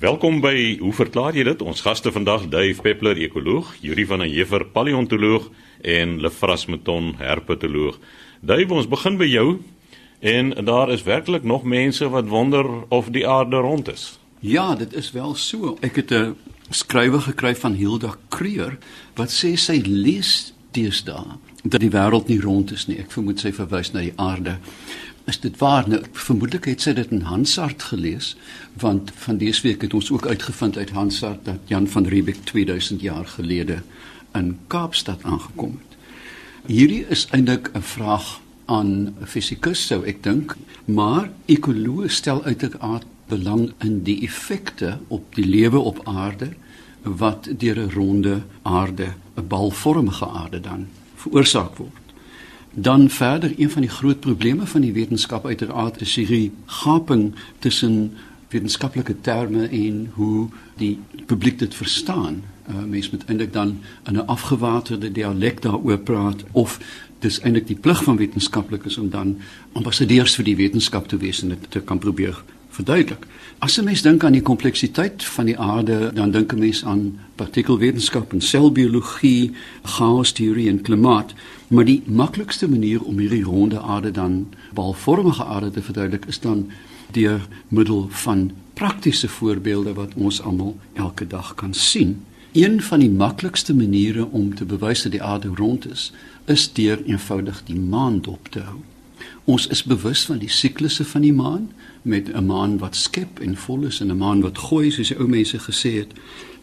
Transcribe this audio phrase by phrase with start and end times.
[0.00, 1.60] Welkom by Hoe verklaar jy dit?
[1.60, 5.50] Ons gaste vandag Dave Peppler, ekoloog, Yuri van der Heever, paleontoloog
[5.84, 7.98] en Lefras Meton, herpetoloog.
[8.40, 9.58] Dave, ons begin by jou.
[10.24, 14.06] En daar is werklik nog mense wat wonder of die aarde rond is.
[14.40, 15.76] Ja, dit is wel so.
[15.84, 16.36] Ek het 'n
[16.70, 18.78] skrywe gekry van Hilda Kreur
[19.14, 22.98] wat sê sy lees deesdae dat die wêreld nie rond is nie.
[22.98, 24.56] Ek vermoed sy verwys na die aarde.
[25.30, 25.88] Is dit waar?
[25.88, 28.32] Nou, vermoedelik het sy dit in Hansard gelees,
[28.82, 33.00] want van dese week het ons ook uitgevind uit Hansard dat Jan van Riebeeck 2000
[33.00, 33.76] jaar gelede
[34.34, 35.94] in Kaapstad aangekom het.
[36.66, 43.06] Hierdie is eintlik 'n vraag aan 'n fisikus sou ek dink, maar ekoloë stel uiteraard
[43.28, 46.50] belang in die effekte op die lewe op aarde
[47.02, 52.09] wat deur 'n ronde aarde, 'n balvormige aarde dan veroorsaak word.
[52.74, 58.12] Dan verder een van die groot probleme van die wetenskap uiteraard is hierdie gaping tussen
[58.48, 62.42] wetenskaplike terme en hoe die publiek dit verstaan.
[62.68, 66.78] Uh, mens moet eintlik dan in 'n afgewaterde dialek daaroor praat of
[67.18, 69.38] dis eintlik die plig van wetenskaplikes om dan
[69.72, 72.42] ambassadeurs vir die wetenskap te wees en dit te kan probeer
[72.80, 73.26] verduidelik.
[73.58, 77.18] As 'n mens dink aan die kompleksiteit van die aarde, dan dink 'n mens aan
[77.34, 81.34] partikelwetenskap en selbiologie, chaosteorie en klimaat,
[81.68, 86.70] maar die maklikste manier om hierdie ronde aarde dan balvormige aarde te verduidelik is dan
[87.12, 92.24] deur middel van praktiese voorbeelde wat ons almal elke dag kan sien.
[92.52, 96.12] Een van die maklikste maniere om te bewys dat die aarde rond is,
[96.44, 98.78] is deur eenvoudig die maan dop te hou.
[99.44, 101.70] Ons is bewus van die siklusse van die maan
[102.02, 105.18] met 'n maan wat skep en vol is en 'n maan wat gooi soos die
[105.18, 106.12] ou mense gesê het.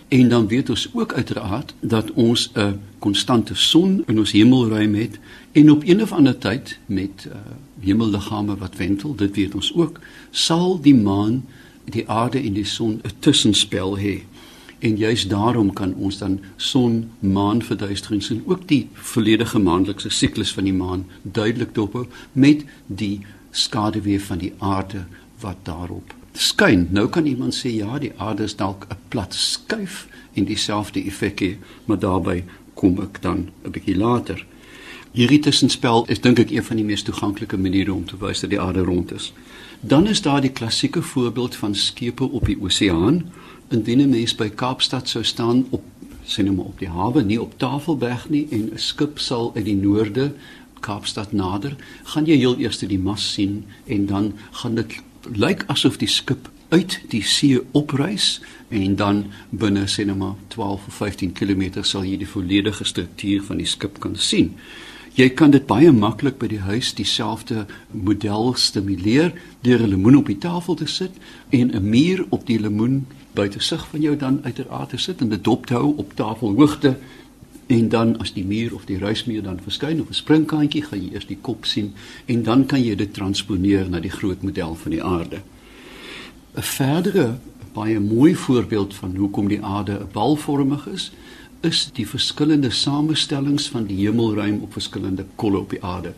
[0.07, 5.19] En dan weet ons ook uiteraard dat ons 'n konstante son in ons hemelruim het
[5.51, 7.33] en op een of ander tyd met uh,
[7.79, 9.99] hemelliggame wat wentel, dit weet ons ook,
[10.31, 11.45] sal die maan,
[11.85, 14.23] die aarde en die son 'n tussenspel hê
[14.79, 20.53] en juis daarom kan ons dan son maan verduisterings en ook die volledige maandelikse siklus
[20.53, 25.05] van die maan duidelik dophou met die skaduwee van die aarde
[25.41, 26.87] wat daarop skyn.
[26.91, 31.41] Nou kan iemand sê ja, die aarde is dalk 'n plat skuif en dieselfde effek
[31.41, 32.43] hê, maar daarbey
[32.73, 34.45] kom ek dan 'n bietjie later.
[35.11, 38.49] Hierdie tussenspel is dink ek een van die mees toeganklike maniere om te wys dat
[38.49, 39.33] die aarde rond is.
[39.81, 43.23] Dan is daar die klassieke voorbeeld van skepe op die oseaan
[43.69, 45.83] indien 'n mens by Kaapstad sou staan op
[46.23, 49.75] sien hom op die hawe nie op Tafelberg nie en 'n skip sal uit die
[49.75, 50.33] noorde
[50.79, 55.01] Kaapstad nader, gaan jy heel eers die mas sien en dan gaan dit
[55.33, 60.87] lyk asof die skip uit die see opreis en dan binne sê net maar 12
[60.87, 64.55] of 15 km sal jy die volledige struktuur van die skip kan sien.
[65.17, 69.31] Jy kan dit baie maklik by die huis dieselfde model stimuleer
[69.65, 71.11] deur 'n lemoen op die tafel te sit
[71.49, 75.29] en 'n muur op die lemoen buite sig van jou dan uiteraard te sit en
[75.29, 76.97] dit dop te hou op tafelhoogte
[77.67, 81.13] en dan as die muur of die ruismuur dan verskyn op 'n springkantjie gaan jy
[81.13, 81.93] eers die kop sien
[82.25, 85.41] en dan kan jy dit transponeer na die groot model van die aarde.
[86.55, 87.37] 'n Verdere
[87.73, 91.11] baie mooi voorbeeld van hoekom die aarde 'n balvormig is,
[91.65, 96.13] is die verskillende samestellings van die hemelruim op verskillende kolle op die aarde.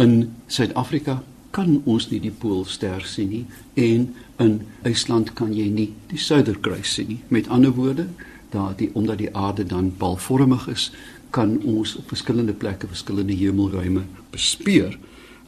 [0.00, 1.22] In Suid-Afrika
[1.52, 3.44] kan ons nie die poolster sien nie
[3.78, 4.08] en
[4.42, 4.54] in
[4.88, 7.20] IJsland kan jy nie die suiderkruis sien nie.
[7.28, 8.08] Met ander woorde,
[8.52, 10.90] daardie omdat die aarde dan balvormig is,
[11.32, 14.98] kan ons op verskillende plekke verskillende hemelruime bespeur.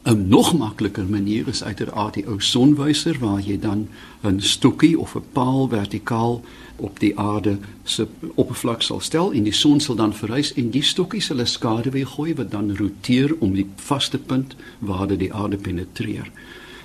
[0.05, 3.89] 'n Nog makliker manier is uiteraard die ou sonwyser waar jy dan
[4.23, 6.45] 'n stokkie of 'n paal vertikaal
[6.77, 10.83] op die aarde se oppervlak sal stel en die son sal dan verrys en die
[10.83, 15.33] stokkie sal 'n skaduwee gooi wat dan roteer om die vaste punt waar dit die
[15.33, 16.31] aarde penetreer.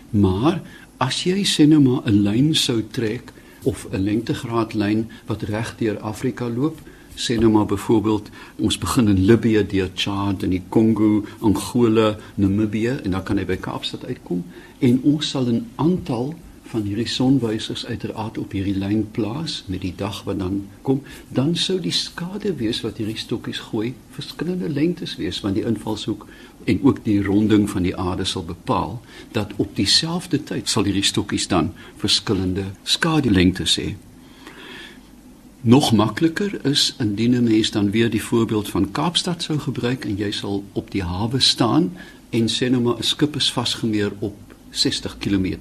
[0.10, 0.62] Maar
[0.98, 5.76] as jy sê nou maar 'n lyn sou trek of 'n lengtegraad lyn wat reg
[5.78, 6.80] deur Afrika loop,
[7.20, 13.00] sê nou maar byvoorbeeld ons begin in Libië deur Chad en die Kongo, Angola, Namibië
[13.04, 14.46] en dan kan jy by Kaapstad uitkom
[14.80, 16.36] en ons sal 'n aantal
[16.70, 21.02] van hierdie sonwysers uiteraard op hierdie lyn plaas met die dag wat dan kom,
[21.34, 26.28] dan sou die skade wees wat hierdie stokkies gooi verskillende lengtes wees want die invalshoek
[26.66, 29.00] en ook die ronding van die aarde sal bepaal
[29.32, 33.96] dat op dieselfde tyd sal hierdie stokkies dan verskillende skadelengtes hê.
[35.62, 40.16] Nog makliker is indien 'n mens dan weer die voorbeeld van Kaapstad sou gebruik en
[40.16, 41.92] jy sal op die hawe staan
[42.30, 44.36] en sê nou maar 'n skip is vasgemeer op
[44.70, 45.58] 60 km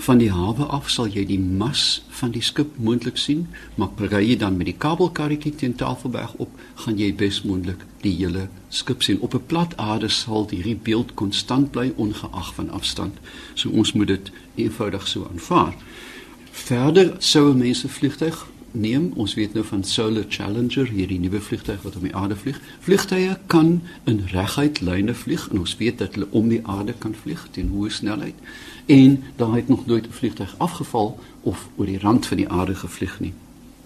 [0.00, 4.22] van die hawe af sal jy die mas van die skip moontlik sien, maar ry
[4.30, 9.20] jy dan met die kabelkarretjie teen Tafelberg op, gaan jy besmoontlik die hele skip sien.
[9.20, 13.18] Op 'n plat aarde sal hierdie beeld konstant bly ongeag van afstand.
[13.54, 15.74] So ons moet dit eenvoudig so aanvaar.
[16.50, 19.12] Verder sou mense vliegtyg neem.
[19.14, 22.60] Ons weet nou van Solar Challenger, hierdie nuwe vliegtyg wat om die aarde vlieg.
[22.80, 27.14] Vliegtye kan in reguit lyne vlieg en ons weet dat hulle om die aarde kan
[27.14, 28.34] vlieg teen hoë snelheid.
[28.86, 32.74] En daar het nog nooit 'n vliegtyg afgeval of oor die rand van die aarde
[32.74, 33.32] gevlieg nie.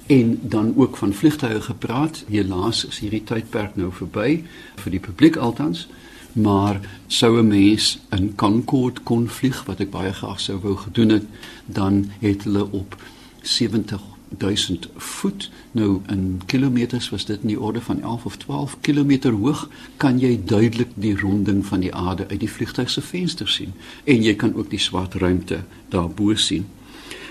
[0.06, 2.24] En dan ook van vliegtye gepraat.
[2.28, 4.44] Helaas is hierdie tydperk nou verby
[4.76, 5.88] vir die publiek altans.
[6.32, 11.08] Maar sou 'n mens in Concorde kon vlieg wat ek baie graag sou wou gedoen
[11.08, 11.24] het,
[11.66, 12.96] dan het hulle op
[13.42, 15.50] 70 1000 voet.
[15.72, 20.18] Nou in kilometers was dit in die orde van 11 of 12 kilometer hoog, kan
[20.18, 23.72] jy duidelik die ronding van die aarde uit die vliegtuig se venster sien
[24.04, 26.66] en jy kan ook die swart ruimte daarbo sien.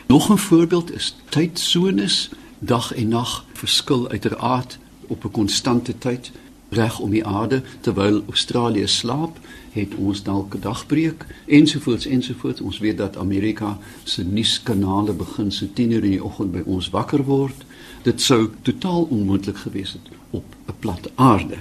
[0.08, 2.30] Nog 'n voorbeeld is tydsones,
[2.60, 4.78] dag en nag verskil uiteraard
[5.08, 6.32] op 'n konstante tyd
[6.74, 9.38] reg om die aarde terwyl Australië slaap
[9.74, 12.62] het ons dalk 'n dagbreek ensovoorts ensovoorts.
[12.62, 17.24] Ons weet dat Amerika se nuuskanale begin so 10:00 in die oggend by ons wakker
[17.24, 17.66] word.
[18.04, 21.58] Dit sou totaal onmoontlik gewees het op 'n plat aarde.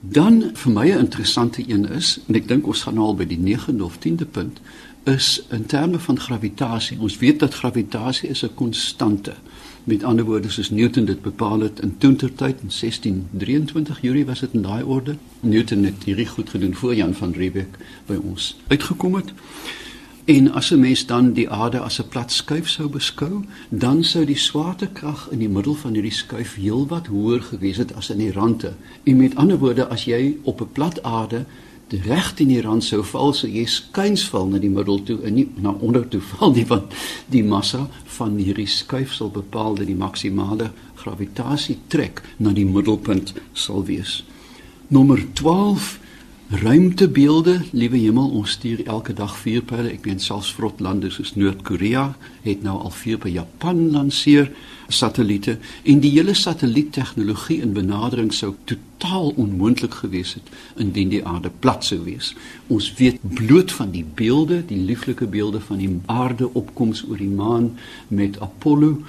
[0.00, 3.26] Dan vir my 'n interessante een is en ek dink ons gaan nou al by
[3.26, 4.60] die 9de of 10de punt
[5.04, 7.00] is in terme van gravitasie.
[7.00, 9.34] Ons weet dat gravitasie is 'n konstante
[9.86, 14.52] Met ander woorde soos Newton dit bepaal het in toentertyd in 1623 Julie was dit
[14.52, 15.14] in daai orde.
[15.40, 19.30] Newton het hierdie goed gedoen voor Jan van Riebeeck by ons uitgekom het.
[20.24, 24.24] En as 'n mens dan die aarde as 'n plat skuif sou beskou, dan sou
[24.24, 28.32] die swaartekrag in die middel van hierdie skuif heelwat hoër gewees het as in die
[28.32, 28.74] rande.
[29.02, 31.44] En met ander woorde, as jy op 'n plat aarde
[31.90, 35.36] reg in die rand sou val sou jy skuins val na die middel toe en
[35.38, 36.94] nie na onder toe val nie want
[37.30, 37.84] die massa
[38.16, 44.24] van hierdie skuif sal bepaal dat die maksimale gravitasie trek na die middelpunt sal wees.
[44.88, 45.98] Nommer 12
[46.50, 49.90] ruimtebeelde, liewe hemel, ons stuur elke dag vier pelle.
[49.90, 52.12] Ek weet selfs vrot lande soos Noord-Korea
[52.44, 54.52] het nou al vier by Japan lanseer
[54.86, 61.50] satelliete en die hele satelliettegnologie in benadering sou totaal onmoontlik gewees het indien die aarde
[61.50, 62.30] plat sou wees.
[62.70, 67.32] Ons weet bloot van die beelde, die lieflike beelde van die aarde opkoms oor die
[67.32, 67.72] maan
[68.06, 69.00] met Apollo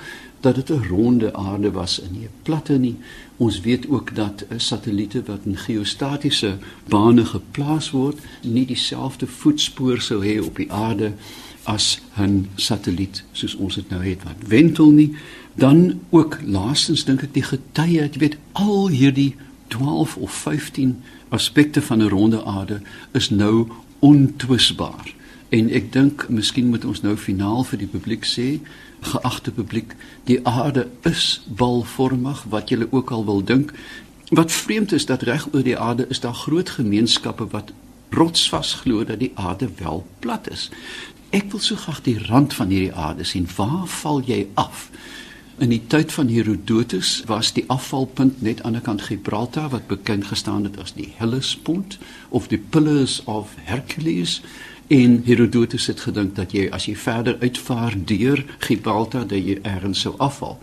[0.47, 2.95] dat dit 'n ronde aarde was en nie 'n platte nie.
[3.37, 6.57] Ons weet ook dat satelliete wat in geostatiese
[6.87, 11.11] bane geplaas word, nie dieselfde voetspoor sou hê op die aarde
[11.63, 15.15] as 'n satelliet soos ons dit nou het wat wentel nie
[15.53, 19.35] dan ook laastens dink ek die getye jy weet al hierdie
[19.67, 23.67] 12 of 15 aspekte van 'n ronde aarde is nou
[23.99, 25.13] ontwisbaar
[25.49, 28.59] en ek dink miskien moet ons nou finaal vir die publiek sê
[29.07, 29.93] geagte publiek
[30.27, 33.73] die aarde is balvormig wat julle ook al wil dink.
[34.29, 37.71] Wat vreemd is dat reg oor die aarde is daar groot gemeenskappe wat
[38.09, 40.69] rotsvas glo dat die aarde wel plat is.
[41.29, 43.47] Ek wil so graag die rand van hierdie aarde sien.
[43.55, 44.89] Waar val jy af?
[45.57, 50.27] In die tyd van Herodotus was die afvalpunt net aan die kant Gibraltar wat bekend
[50.29, 51.97] gestaan het as die Hellespont
[52.29, 54.41] of die Pillars of Hercules
[54.87, 60.05] en Herodotus het gedink dat jy as jy verder uitvaar deur Gibraltar dat jy ergens
[60.05, 60.55] sou afval.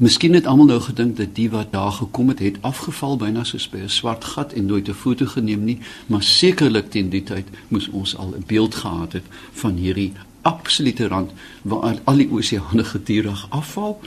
[0.00, 3.68] Miskien het almal nou gedink dat die wat daar gekom het het afgeval byna soos
[3.68, 7.46] by 'n swart gat en nooit 'n foto geneem nie, maar sekerlik teen die tyd
[7.68, 10.12] moes ons al 'n beeld gehad het van hierdie
[10.42, 11.30] absolute rand
[11.62, 14.00] waar al die oseane gedurig afval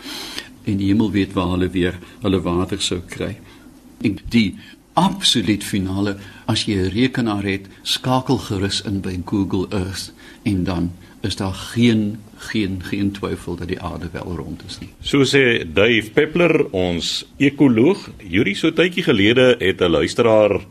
[0.63, 3.37] en die hemel weet waar hulle weer hulle water sou kry.
[4.01, 4.55] En die
[4.93, 10.91] absoluut finale as jy 'n rekenaar het, skakel gerus in by Google Earth en dan
[11.21, 14.89] is daar geen geen geen twyfel dat die aarde wel rond is nie.
[15.01, 20.65] So sê Dave Peppler, ons ekoloog, hierdie so tydjie gelede het 'n luisteraar 'n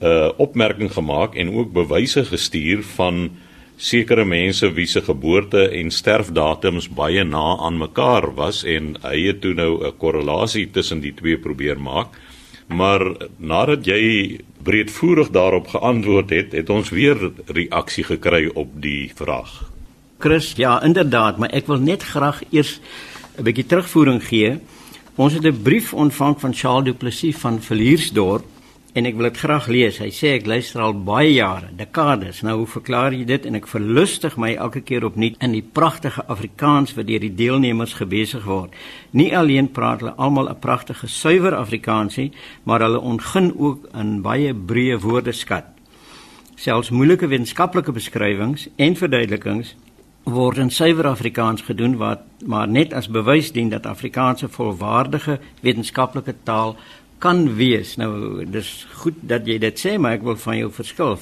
[0.00, 3.30] uh, opmerking gemaak en ook bewyse gestuur van
[3.76, 9.40] sekere mense wie se geboorte en sterfdatums baie na aan mekaar was en hy het
[9.40, 12.08] toe nou 'n korrelasie tussen die twee probeer maak.
[12.66, 19.70] Maar nadat jy breedvoerig daarop geantwoord het, het ons weer reaksie gekry op die vraag.
[20.18, 22.80] Chris, ja, inderdaad, maar ek wil net graag eers
[23.36, 24.58] 'n bietjie terugvoering gee.
[25.14, 28.44] Ons het 'n brief ontvang van Charles Du Plessis van Villiersdorp
[28.94, 29.98] en ek wil dit graag lees.
[29.98, 32.42] Hy sê ek luister al baie jare, dekades.
[32.46, 33.46] Nou hoe verklaar jy dit?
[33.48, 37.96] En ek verlustig my elke keer opnuut in die pragtige Afrikaans wat deur die deelnemers
[37.98, 38.74] gebesig word.
[39.10, 42.32] Nie alleen praat hulle almal 'n pragtige suiwer Afrikaans nie,
[42.64, 45.64] maar hulle ontgin ook in baie breë woordeskat.
[46.54, 49.74] Selfs moeilike wetenskaplike beskrywings en verduidelikings
[50.24, 55.38] word in suiwer Afrikaans gedoen wat maar net as bewys dien dat Afrikaans 'n volwaardige
[55.60, 56.76] wetenskaplike taal
[57.24, 57.96] kan wees.
[58.00, 61.16] Nou dis goed dat jy dit sê, maar ek wil van jou verskil.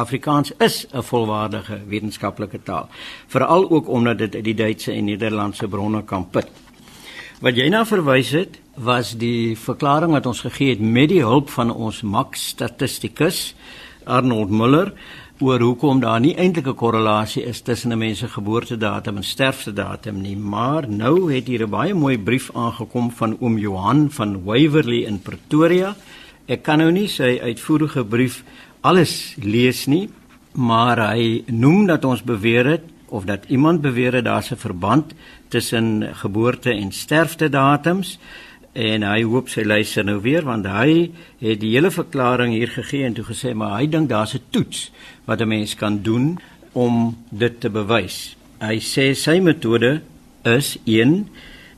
[0.00, 2.88] Afrikaans is 'n volwaardige wetenskaplike taal,
[3.28, 6.48] veral ook omdat dit uit die Duitse en Nederlandse bronne kan put.
[7.40, 11.50] Wat jy nou verwys het, was die verklaring wat ons gegee het met die hulp
[11.50, 13.54] van ons Max statistikus
[14.04, 14.92] Arnold Muller
[15.40, 20.20] oor hoekom daar nie eintlik 'n korrelasie is tussen 'n mens se geboortedatum en sterftedatum
[20.20, 25.04] nie, maar nou het hier 'n baie mooi brief aangekom van oom Johan van Waverley
[25.06, 25.96] in Pretoria.
[26.46, 28.44] Ek kan nou nie sy uitvoerige brief
[28.80, 30.10] alles lees nie,
[30.54, 35.14] maar hy noem dat ons beweer het of dat iemand beweer het daar's 'n verband
[35.48, 38.18] tussen geboorte en sterftedatums
[38.72, 41.10] en hy hoop sy luister nou weer want hy
[41.42, 44.90] het die hele verklaring hier gegee en toe gesê maar hy dink daar's 'n toets
[45.26, 46.38] wat 'n mens kan doen
[46.72, 48.36] om dit te bewys.
[48.60, 50.00] Hy sê sy metode
[50.44, 51.28] is 1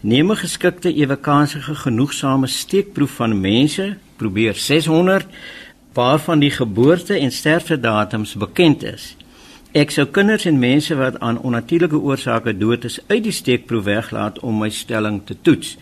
[0.01, 5.27] neem 'n geskikte ewekansige genoegsame steekproef van mense, probeer 600
[5.93, 9.17] waarvan die geboorte en sterftedatums bekend is.
[9.73, 14.39] Ek sou kinders en mense wat aan onnatuurlike oorsake dood is uit die steekproef weglaat
[14.39, 15.77] om my stelling te toets.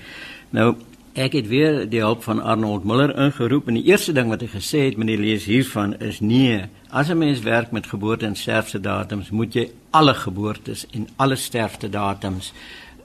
[0.50, 0.76] Nou
[1.12, 4.46] Ek het weer die hulp van Arnold Muller ingeroep en die eerste ding wat hy
[4.48, 9.30] gesê het die lees hiervan is nee, as 'n mens werk met geboorte en sterftedatums,
[9.30, 12.52] moet jy alle geboortes en alle sterftedatums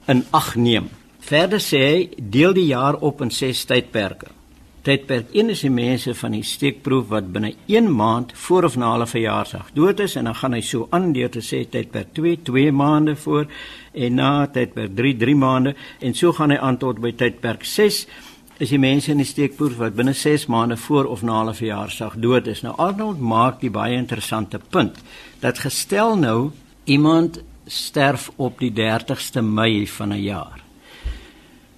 [0.08, 0.90] in ag neem.
[1.20, 4.37] Verder sê hy, deel die jaar op in 6 tydperke.
[4.88, 8.94] Tydperk 1 is die mense van die steekproef wat binne 1 maand voor of na
[8.94, 12.38] hulle verjaarsdag dood is en dan gaan hy so aan deur te sê tydperk 2
[12.48, 13.50] 2 maande voor
[13.92, 17.98] en na tydperk 3 3 maande en so gaan hy aan tot by tydperk 6
[18.64, 22.16] is die mense in die steekproef wat binne 6 maande voor of na hulle verjaarsdag
[22.24, 22.64] dood is.
[22.64, 25.04] Nou Arnold maak die baie interessante punt
[25.44, 26.54] dat gestel nou
[26.86, 30.64] iemand sterf op die 30ste Mei van 'n jaar.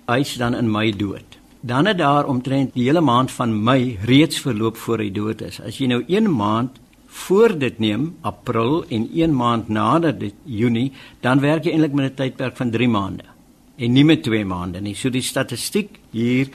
[0.05, 1.38] Hy is dan in Mei dood.
[1.61, 5.59] Dan het daar omtrent die hele maand van Mei reeds verloop voor hy dood is.
[5.59, 10.91] As jy nou 1 maand voor dit neem April en 1 maand nadat dit Junie,
[11.19, 13.23] dan werk jy eintlik met 'n tydperk van 3 maande
[13.77, 14.95] en nie met 2 maande nie.
[14.95, 16.47] So die statistiek hier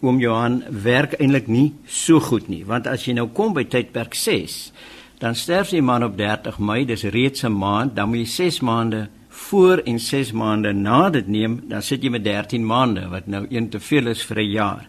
[0.00, 4.14] oom Johan werk eintlik nie so goed nie, want as jy nou kom by tydperk
[4.14, 4.72] 6,
[5.18, 8.60] dan sterf die man op 30 Mei, dis reeds 'n maand, dan moet jy 6
[8.60, 13.26] maande voor en 6 maande na dit neem, dan sit jy met 13 maande wat
[13.26, 14.86] nou een te veel is vir 'n jaar.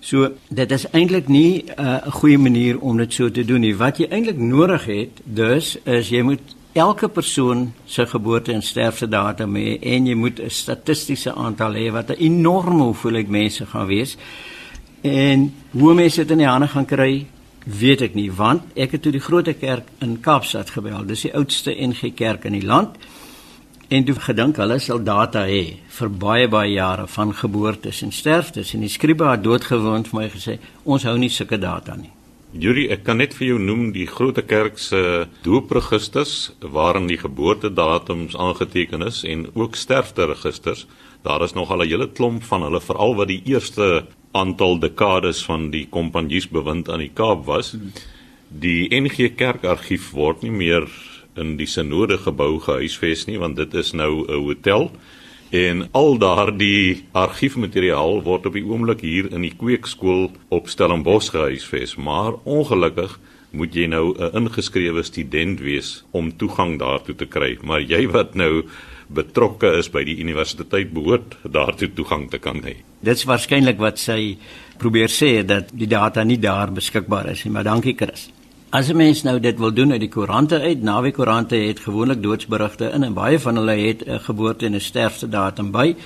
[0.00, 3.60] So dit is eintlik nie uh, 'n uh, goeie manier om dit so te doen
[3.60, 3.76] nie.
[3.76, 9.56] Wat jy eintlik nodig het, dus is jy moet elke persoon se geboorte en sterftedatum
[9.56, 14.16] hê en jy moet 'n statistiese aantal hê wat 'n enorme hoeveelheid mense gaan wees.
[15.00, 17.26] En hoe mense dit in die hande gaan kry,
[17.64, 21.06] weet ek nie, want ek het toe die groot kerk in Kaapstad gebel.
[21.06, 22.96] Dis die oudste NG Kerk in die land
[23.88, 25.62] en toe gedink hulle sal data hê
[25.98, 30.28] vir baie baie jare van geboortes en sterftes en die skrywe het doodgewoon vir my
[30.34, 32.12] gesê ons hou nie sulke data nie.
[32.52, 35.00] Yuri, ek kan net vir jou noem die Grote Kerk se
[35.44, 40.86] doopregisters waarin die geboortedatums aangeteken is en ook sterfteregisters.
[41.24, 45.44] Daar is nog al 'n hele klomp van hulle veral wat die eerste aantal dekades
[45.44, 47.76] van die kompanjies bewind aan die Kaap was.
[48.48, 50.88] Die NG Kerk argief word nie meer
[51.38, 54.90] in die synode gebou gehuisves nie want dit is nou 'n hotel
[55.50, 61.96] en al daardie argiefmateriaal word op die oomblik hier in die kweekskool op Stellenbosch gehuisves
[61.96, 63.18] maar ongelukkig
[63.50, 68.34] moet jy nou 'n ingeskrewe student wees om toegang daartoe te kry maar jy wat
[68.34, 68.64] nou
[69.08, 72.76] betrokke is by die universiteit behoort daartoe toegang te kan hê.
[73.04, 74.36] Dit's waarskynlik wat sy
[74.78, 78.28] probeer sê dat die data nie daar beskikbaar is nie, maar dankie Chris.
[78.70, 82.22] As 'n mens nou dit wil doen uit die koerante uit, naweek koerante het gewoonlik
[82.22, 85.96] doodsberigte in en baie van hulle het 'n geboorte en 'n sterftedatum by.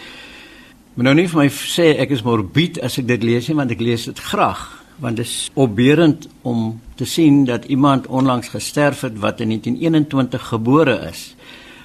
[0.95, 3.71] Maar nou nie vir my sê ek is morbied as ek dit lees nie, want
[3.71, 9.01] ek lees dit graag, want dit is opbeurend om te sien dat iemand onlangs gesterf
[9.01, 11.35] het wat in 1921 gebore is.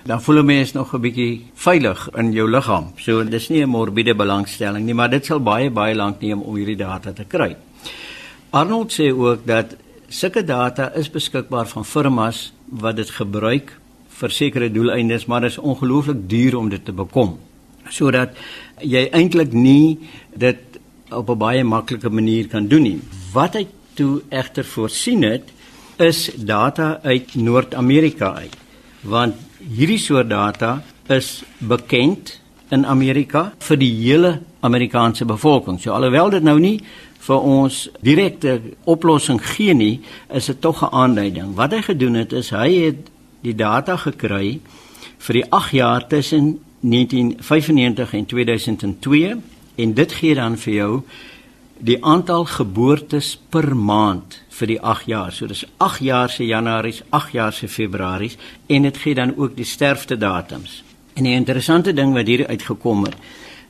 [0.04, 2.92] Dan voel 'n mens nog 'n bietjie veilig in jou liggaam.
[2.96, 6.56] So dis nie 'n morbiede belangstelling nie, maar dit sal baie baie lank neem om
[6.56, 7.56] hierdie data te kry.
[8.50, 9.76] Arnold sê ook dat
[10.10, 13.74] sulke data is beskikbaar van firmas wat dit gebruik
[14.18, 17.38] vir sekere doeleindes, maar dit is ongelooflik duur om dit te bekom.
[17.90, 18.36] Sodat
[18.82, 20.00] jy eintlik nie
[20.36, 20.80] dit
[21.12, 23.00] op 'n baie maklike manier kan doen nie.
[23.34, 25.52] Wat hy toe egter voorsien het
[25.98, 28.56] is data uit Noord-Amerika uit.
[29.02, 29.36] Want
[29.76, 35.80] hierdie soort data is bekend in Amerika vir die hele Amerikaanse bevolking.
[35.80, 36.82] So alhoewel dit nou nie
[37.20, 40.02] vir ons direkte oplossing gee nie,
[40.34, 41.56] is dit tog 'n aanduiding.
[41.56, 43.10] Wat hy gedoen het is hy het
[43.42, 44.60] die data gekry
[45.18, 49.36] vir die 8 jaar tussen 1995 en 2002
[49.76, 51.04] en dit gee dan vir jou
[51.78, 55.32] die aantal geboortes per maand vir die 8 jaar.
[55.32, 59.56] So dis 8 jaar se Januaries, 8 jaar se Februaries en dit gee dan ook
[59.56, 60.84] die sterfte datums.
[61.14, 63.16] En die interessante ding wat hier uitgekom het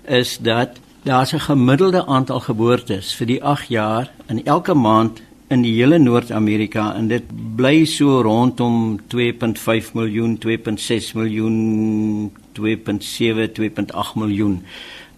[0.08, 5.62] is dat daar's 'n gemiddelde aantal geboortes vir die 8 jaar in elke maand in
[5.62, 7.24] die hele Noord-Amerika en dit
[7.56, 14.64] bly so rondom 2.5 miljoen, 2.6 miljoen, 2.7, 2.8 miljoen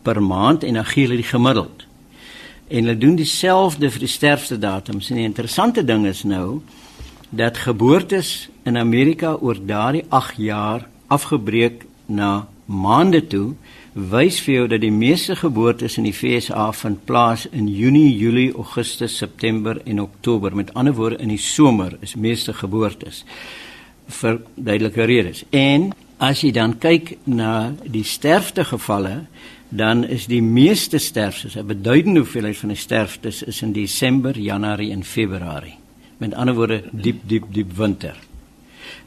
[0.01, 1.85] per maand en dan gee hulle die gemiddeld
[2.67, 5.09] en hulle doen dieselfde vir die sterfte datums.
[5.09, 6.61] En die interessante ding is nou
[7.29, 13.55] dat geboortes in Amerika oor daardie 8 jaar afgebreek na maande toe
[13.93, 18.51] wys vir jou dat die meeste geboortes in die FSA vind plaas in Junie, Julie,
[18.53, 20.55] Augustus, September en Oktober.
[20.55, 23.23] Met ander woorde in die somer is meeste geboortes
[24.19, 25.43] vir duidelike redes.
[25.49, 29.25] En as jy dan kyk na die sterftegevalle
[29.69, 34.91] dan is die meeste sterftes, 'n beduidende hoeveelheid van die sterftes is in Desember, Januarie
[34.91, 35.77] en Februarie.
[36.17, 38.28] Met ander woorde, diep diep diep winter.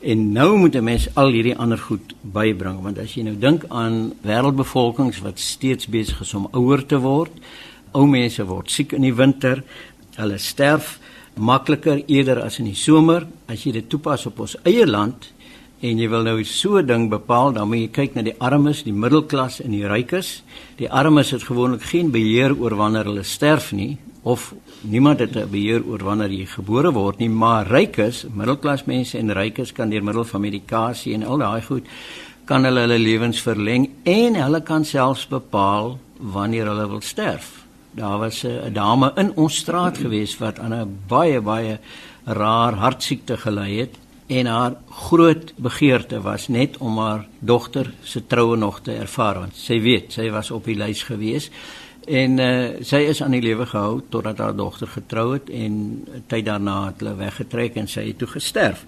[0.03, 3.65] En nou moet 'n mens al hierdie ander goed bybring, want as jy nou dink
[3.69, 7.31] aan wêreldbevolkings wat steeds besig is om ouer te word,
[7.93, 9.63] ou mense word siek in die winter,
[10.17, 10.99] hulle sterf
[11.35, 13.27] makliker eerder as in die somer.
[13.47, 15.33] As jy dit toepas op ons eie land,
[15.81, 18.83] en jy wil nou so 'n ding bepaal, dan moet jy kyk na die armes,
[18.83, 20.43] die middelklas en die rykes.
[20.77, 25.51] Die armes het gewoonlik geen beheer oor wanneer hulle sterf nie of niemand het 'n
[25.51, 30.25] beheer oor wanneer jy gebore word nie, maar rykes, middelklasmense en rykes kan deur middel
[30.25, 31.87] van medikasie en al daai goed
[32.45, 37.65] kan hulle hulle lewens verleng en hulle kan selfs bepaal wanneer hulle wil sterf.
[37.95, 41.79] Daar was 'n dame in ons straat gewees wat aan 'n baie baie
[42.25, 43.95] raar hartsiekte gely het
[44.27, 49.57] en haar groot begeerte was net om haar dogter se troue nog te ervaar want
[49.57, 51.51] sy weet sy was op die lys gewees
[52.07, 56.47] en uh, sy is aan die lewe gehou totdat haar dogter getrou het en tyd
[56.47, 58.85] daarna het hulle weggetrek en sy het toe gesterf.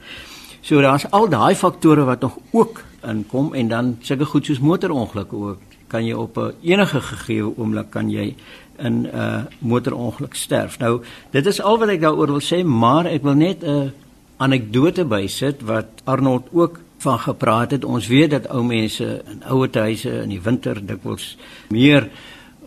[0.65, 5.37] So daar's al daai faktore wat nog ook inkom en dan sulke goed soos motorongelukke
[5.37, 8.35] ook kan jy op 'n enige gegee oomblik kan jy
[8.79, 10.79] in 'n uh, motorongeluk sterf.
[10.79, 13.91] Nou dit is al wat ek daaroor wil sê, maar ek wil net 'n uh,
[14.37, 17.85] anekdote bysit wat Arnold ook van gepraat het.
[17.85, 21.37] Ons weet dat ou mense in ouer huise in die winter dikwels
[21.69, 22.09] meer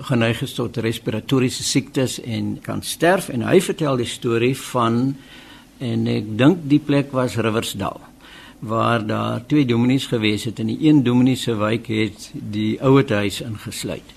[0.09, 3.29] geneig is tot respiratoriese siektes en kan sterf.
[3.29, 5.15] En hy vertel die storie van
[5.77, 8.01] en ek dink die plek was Riversdal
[8.59, 10.59] waar daar twee dominees gewees het.
[10.59, 14.16] En die een dominee se wijk het die ouer huis ingesluit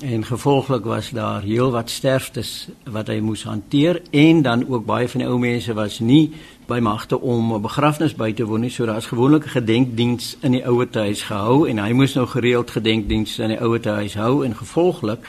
[0.00, 5.20] en gevolglik was daar heelwat sterftes wat hy moes hanteer en dan ook baie van
[5.20, 6.32] die ou mense was nie
[6.66, 8.70] by magte om 'n begrafnis by te woon nie.
[8.70, 12.70] So daar's gewoonlik 'n gedenkdiens in die ouer huis gehou en hy moes nou gereeld
[12.70, 15.28] gedenkdienste in die ouer huis hou en gevolglik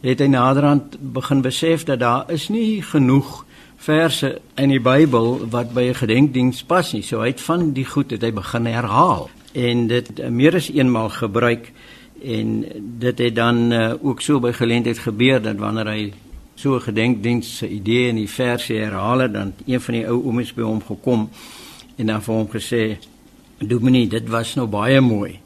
[0.00, 3.44] het hy naderhand begin besef dat daar is nie genoeg
[3.76, 7.02] verse in die Bybel wat by 'n gedenkdiens pas nie.
[7.02, 11.08] So hy het van die goed het hy begin herhaal en dit meer as eenmaal
[11.08, 11.72] gebruik
[12.24, 12.64] en
[12.98, 16.12] dit het dan uh, ook so by geleentheid gebeur dat wanneer hy
[16.54, 20.22] so 'n gedenkdiens se idee in die verse herhaal het dan een van die ou
[20.24, 21.28] oomies by hom gekom
[21.96, 22.98] en dan vir hom gesê
[23.58, 25.38] Dominee dit was nou baie mooi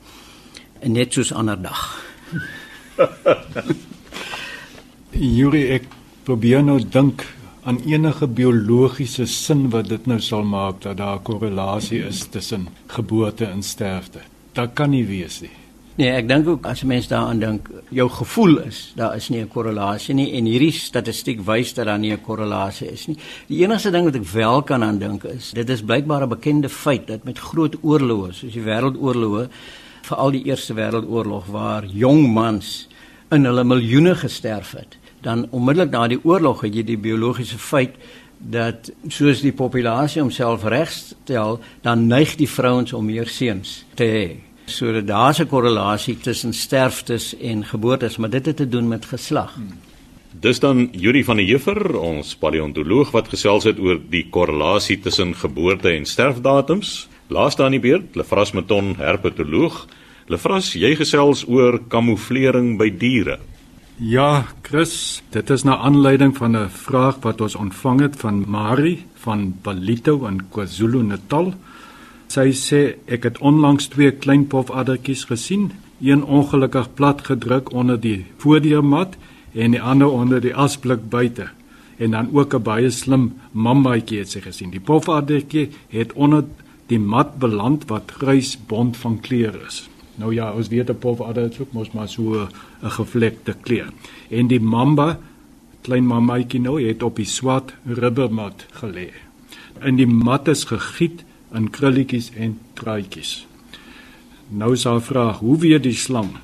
[0.80, 2.04] en net soos ander dag
[5.38, 5.84] Yuri ek
[6.24, 7.24] probeer nou dink
[7.64, 12.68] aan enige biologiese sin wat dit nou sal maak dat daar 'n korrelasie is tussen
[12.86, 14.20] geboorte en sterfte.
[14.52, 15.63] Dat kan nie wees nie.
[15.94, 19.48] Nee, ek dink ook as mense daaraan dink, jou gevoel is daar is nie 'n
[19.48, 23.16] korrelasie nie en hierdie statistiek wys dat daar nie 'n korrelasie is nie.
[23.46, 26.68] Die enigste ding wat ek wel kan aan dink is, dit is blykbaar 'n bekende
[26.68, 29.48] feit dat met groot oorloë, soos die wêreldoorloë,
[30.02, 32.88] veral die Eerste Wêreldoorlog waar jong mans
[33.30, 37.94] in hulle miljoene gesterf het, dan onmiddellik na die oorlog het jy die biologiese feit
[38.38, 44.53] dat soos die populasie homself regstel, dan neig die vrouens om meer seuns te hê.
[44.66, 49.58] So daar's 'n korrelasie tussen sterftes en geboortes, maar dit het te doen met geslag.
[50.40, 55.34] Dis dan Yuri van der Heever, ons paleontoloog wat gesels het oor die korrelasie tussen
[55.34, 57.08] geboorte en sterfdatums.
[57.26, 59.86] Laaste aan die beurt, Lefras Meton, herpetoloog.
[60.26, 63.38] Lefras, jy gesels oor kamouflering by diere.
[63.96, 69.06] Ja, Chris, dit is na aanleiding van 'n vraag wat ons ontvang het van Marie
[69.14, 71.54] van Balito in KwaZulu-Natal.
[72.34, 72.78] Sy sê
[73.14, 75.68] ek het onlangs twee klein pofaddertjies gesien,
[76.02, 79.14] een ongelukkig plat gedruk onder die voordeurmat
[79.52, 81.46] en die ander onder die asblik buite.
[82.02, 84.70] En dan ook 'n baie slim mammaatjie het sy gesien.
[84.70, 86.44] Die pofaddertjie het onder
[86.86, 89.88] die mat beland wat grys bont van kleur is.
[90.16, 92.48] Nou ja, ons weet 'n pofadder het ook mos maar so
[92.82, 93.92] 'n gevlekte kleur.
[94.30, 95.18] En die mamba
[95.82, 99.12] klein mamaitjie nou het op die swart rubbermat gelê.
[99.82, 103.46] In die mat is gegiet in krulletjies en truitjies.
[104.48, 106.36] Nou is haar vraag: Hoe weet die slang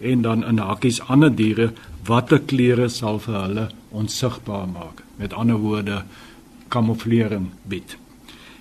[0.00, 1.72] en dan in hakkies ander diere
[2.06, 5.02] watter kleure sal vir hulle onsigbaar maak?
[5.16, 6.02] Met ander woorde,
[6.68, 7.96] kamouflering bied.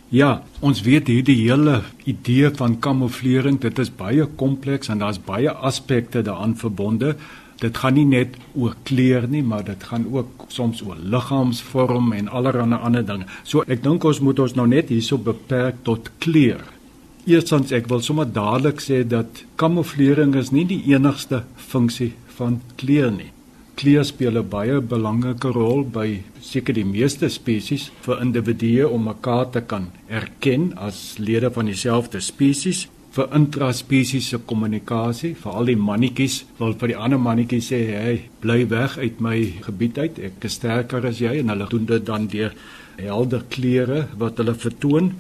[0.10, 5.52] Ja, ons weet hierdie hele idee van kamouflering, dit is baie kompleks en daar's baie
[5.52, 7.14] aspekte daaraan verbonde.
[7.60, 12.30] Dit gaan nie net oor kleur nie, maar dit gaan ook soms oor liggaamsvorm en
[12.32, 13.28] allerlei ander dinge.
[13.44, 16.64] So ek dink ons moet ons nou net hierso beperk tot kleur.
[17.28, 23.12] Eerstens ek wil sommer dadelik sê dat kamouflering is nie die enigste funksie van kleur
[23.12, 23.34] nie.
[23.80, 29.52] Kleur speel 'n baie belangrike rol by seker die meeste spesies vir individue om mekaar
[29.52, 36.44] te kan erken as lede van dieselfde spesies vir intraspesiese kommunikasie vir al die mannetjies
[36.60, 40.20] wil vir die ander mannetjies sê hey bly weg uit my gebied uit.
[40.30, 41.40] Ek is sterker as jy.
[41.42, 42.54] En hulle doen dit dan deur
[43.00, 45.14] helder kleure wat hulle vertoon.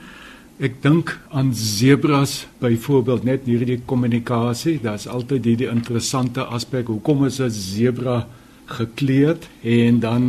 [0.59, 6.91] Ek dink aan sebras byvoorbeeld net hierdie kommunikasie, daar's altyd hierdie interessante aspek.
[6.91, 8.27] Hoekom is 'n sebra
[8.69, 10.23] gekleed en dan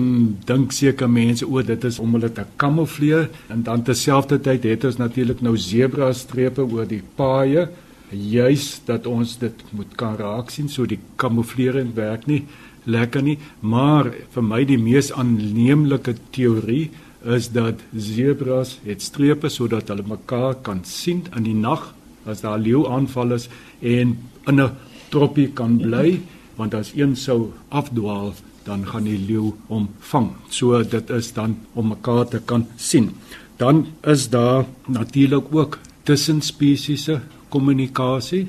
[0.49, 3.29] dink seker mense o, dit is om hulle te kamoufleer.
[3.53, 7.69] En dan terselfdertyd het ons natuurlik nou sebra strepe oor die paaie,
[8.11, 12.43] juis dat ons dit moet kan raak sien so die kamouflering werk nie
[12.91, 16.91] lekker nie, maar vir my die mees aanneemlike teorie
[17.29, 21.91] is dat sebras het strepe sodat hulle mekaar kan sien in die nag
[22.29, 23.49] as daar leeu aanval is
[23.81, 24.17] en
[24.49, 24.71] in 'n
[25.11, 26.21] troppie kan bly
[26.61, 28.35] want as een sou afdwaal
[28.67, 30.31] dan gaan die leeu hom vang.
[30.53, 33.11] So dit is dan om mekaar te kan sien.
[33.57, 38.49] Dan is daar natuurlik ook tussenspesiese kommunikasie.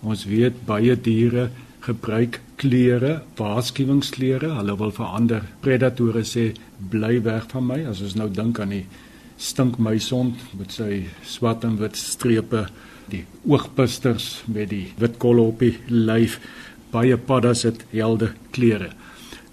[0.00, 1.48] Ons weet baie diere
[1.86, 4.52] gebruik klere, waarskuwingsklere.
[4.58, 6.50] Hulle wil vir ander predatore sê
[6.90, 7.82] bly weg van my.
[7.90, 8.84] As ons nou dink aan die
[9.38, 12.66] stinkmuisond met sy swart en wit strepe,
[13.08, 16.40] die oogpusters met die wit kolle op die lyf,
[16.90, 18.90] baie paddas het helder klere.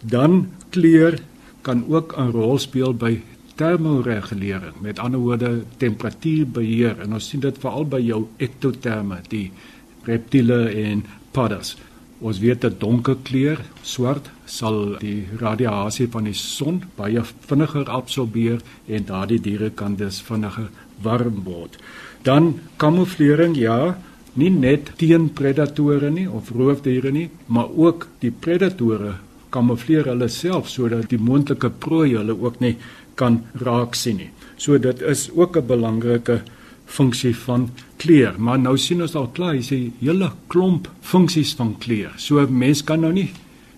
[0.02, 1.20] Dan kleur
[1.62, 3.22] kan ook 'n rol speel by
[3.56, 4.76] termoregulering.
[4.82, 9.52] Met ander woorde, temperatuurbeheer en ons sien dit veral by jou ektoterme, die
[10.04, 11.76] reptiele en paddas.
[12.20, 18.62] Ons weet dat donker kleur, swart, sal die radiasie van die son baie vinniger absorbeer
[18.88, 20.70] en daardie diere kan dus vinniger
[21.04, 21.78] warm word.
[22.24, 23.98] Dan kamouflering, ja,
[24.36, 29.16] nie net teen predatore nie of roofdiere nie, maar ook die predatore
[29.56, 32.76] kamoufleer hulle self sodat die moontlike prooi hulle ook nie
[33.16, 34.32] kan raak sien nie.
[34.58, 36.42] So dit is ook 'n belangrike
[36.86, 41.76] funksie van kleur, maar nou sien ons al klaar, hier's 'n hele klomp funksies van
[41.80, 42.12] kleur.
[42.18, 43.32] So 'n mens kan nou nie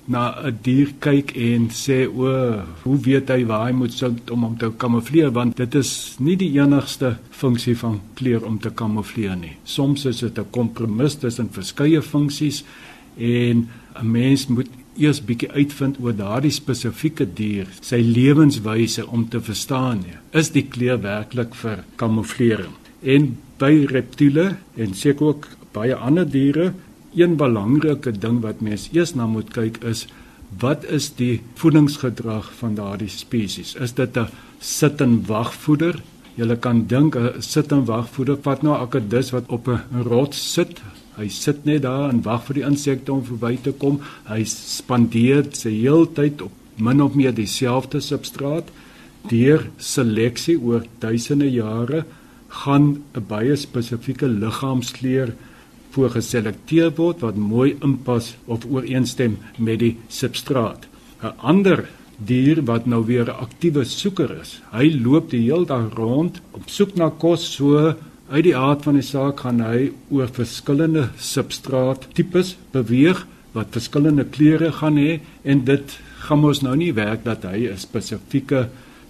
[0.07, 4.43] na 'n dier kyk en sê o, hoe weet hy waar hy moet sit om
[4.43, 9.35] hom te kamoufleer want dit is nie die enigste funksie van kleur om te kamoufleer
[9.35, 9.57] nie.
[9.63, 12.63] Soms is dit 'n kompromis tussen verskeie funksies
[13.17, 19.41] en 'n mens moet eers bietjie uitvind oor daardie spesifieke dier, sy lewenswyse om te
[19.41, 22.73] verstaan, is die kleur werklik vir kamouflering?
[23.03, 26.73] En by reptiele en seker ook baie ander diere,
[27.17, 30.05] een belangrike ding wat mens eers na moet kyk is
[30.61, 33.75] wat is die voedingsgedrag van daardie spesies?
[33.75, 34.27] Is dit 'n
[34.59, 36.01] sit en wag voeder?
[36.35, 40.03] Jy kan dink 'n sit en wag voeder vat nou 'n akedus wat op 'n
[40.03, 40.81] rots sit.
[41.17, 43.99] Hy sit net daar en wag vir die insekte om verby te kom.
[44.25, 48.69] Hy spandeer sy heeltyd op min of meer dieselfde substraat
[49.27, 52.05] deur seleksie oor duisende jare
[52.47, 55.33] gaan 'n baie spesifieke liggaamskleur
[55.97, 60.87] voorgeselekteer word wat mooi inpas of ooreenstem met die substraat.
[61.23, 64.61] 'n Ander dier wat nou weer 'n aktiewe soeker is.
[64.71, 67.95] Hy loop die hele dag rond op soek na kos so
[68.29, 74.25] uit die aard van die saak gaan hy oor verskillende substraat tipes beweeg wat verskillende
[74.25, 78.67] kleure gaan hê en dit gaan ons nou nie werk dat hy 'n spesifieke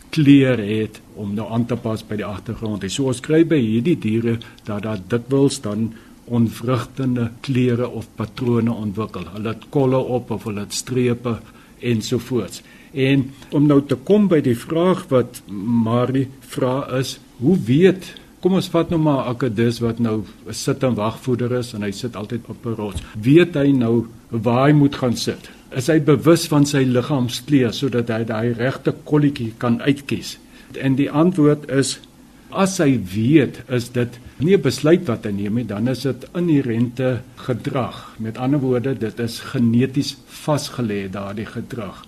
[0.10, 2.86] kleur het om nou aan te pas by die agtergrond.
[2.92, 5.94] So ons kry by hierdie diere dat daar dikwels dan
[6.28, 9.28] onvrugtende kleure of patrone ontwikkel.
[9.34, 11.38] Hulle het kolle op of hulle het strepe
[11.80, 12.62] ensovoorts.
[12.94, 15.42] En om nou te kom by die vraag wat
[15.88, 20.84] Marie vra is, hoe weet Kom ons vat nou maar Akedus wat nou 'n sit
[20.84, 23.02] en wagvoeder is en hy sit altyd op 'n rots.
[23.20, 25.50] Weet hy nou waar hy moet gaan sit?
[25.76, 30.38] is hy bewus van sy liggaamskleur sodat hy daai regte kolletjie kan uitkies.
[30.80, 31.98] En die antwoord is
[32.52, 36.26] as hy weet is dit nie 'n besluit wat hy neem nie, dan is dit
[36.34, 38.16] inherente gedrag.
[38.20, 42.06] Met ander woorde, dit is geneties vasgelê daardie gedrag.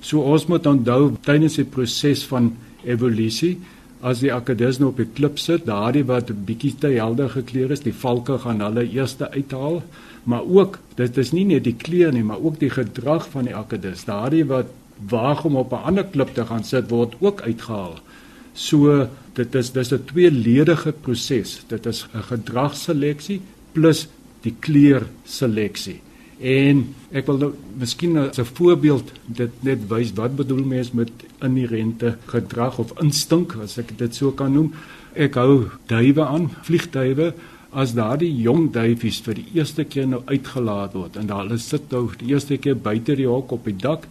[0.00, 3.58] So ons moet onthou tydens die proses van evolusie
[4.02, 7.84] as die akedus nou op die klip sit, daardie wat bietjie te helder gekleur is,
[7.84, 9.82] die valke gaan hulle eerste uithaal,
[10.24, 13.54] maar ook dit is nie net die kleur nie, maar ook die gedrag van die
[13.54, 14.04] akedus.
[14.04, 14.66] Daardie wat
[15.10, 17.98] waag om op 'n ander klip te gaan sit word ook uitgehaal.
[18.54, 21.64] So dit is dis 'n tweeledige proses.
[21.68, 23.40] Dit is 'n gedragseleksie
[23.72, 24.08] plus
[24.42, 26.00] die kleurseleksie.
[26.40, 31.10] En ek wil nou miskien as 'n voorbeeld dit net wys wat bedoel mens met
[31.40, 34.72] inherente gedrag of instink as ek dit so kan noem.
[35.14, 37.34] Ek hou duwe aan, vliegduwe
[37.72, 41.90] as daardie jong duifies vir die eerste keer nou uitgelaat word en daar hulle sit
[41.92, 44.04] nou die eerste keer buite die hok op die dak